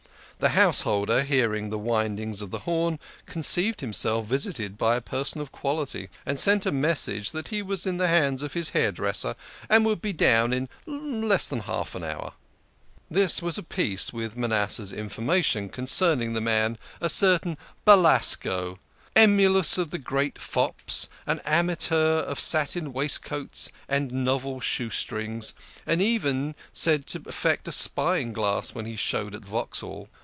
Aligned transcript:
The 0.39 0.49
householder, 0.57 1.21
hearing 1.21 1.69
the 1.69 1.77
windings 1.77 2.41
of 2.41 2.49
the 2.49 2.57
horn, 2.65 2.97
conceived 3.27 3.79
himself 3.81 4.25
visited 4.25 4.75
by 4.75 4.95
a 4.95 4.99
person 4.99 5.39
of 5.39 5.51
quality, 5.51 6.09
and 6.25 6.39
sent 6.39 6.65
a 6.65 6.71
icssage 6.71 7.31
that 7.31 7.49
he 7.49 7.61
was 7.61 7.85
in 7.85 7.97
the 7.97 8.07
hands 8.07 8.41
of 8.41 8.53
his 8.53 8.71
hairdresser, 8.71 9.35
but 9.69 9.81
would 9.83 10.01
be 10.01 10.13
down 10.13 10.51
in 10.51 10.67
less 10.87 11.47
than 11.47 11.59
half 11.59 11.93
an 11.93 12.03
hour. 12.03 12.33
This 13.07 13.43
was 13.43 13.59
of 13.59 13.65
a 13.65 13.67
piece 13.67 14.11
with 14.11 14.35
Manasseh 14.35 14.87
's 14.87 14.91
information 14.93 15.69
concerning 15.69 16.33
the 16.33 16.41
man 16.41 16.79
a 16.99 17.07
certain 17.07 17.55
Belasco, 17.85 18.79
emulous 19.15 19.77
of 19.77 19.91
the 19.91 19.99
great 19.99 20.39
fops, 20.39 21.07
an 21.27 21.39
amateur 21.45 22.17
of 22.17 22.39
satin 22.39 22.91
waistcoats 22.93 23.71
and 23.87 24.11
novel 24.11 24.59
shoestrings, 24.59 25.53
and 25.85 26.01
even 26.01 26.55
said 26.73 27.05
to 27.05 27.21
affect 27.27 27.67
a 27.67 27.71
spying 27.71 28.33
glass 28.33 28.73
when 28.73 28.87
he 28.87 28.95
showed 28.95 29.35
at 29.35 29.45
Vauxhall. 29.45 30.09